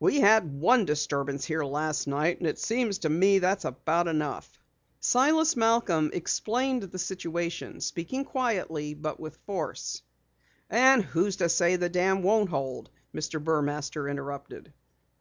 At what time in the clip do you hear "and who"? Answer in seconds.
10.68-11.30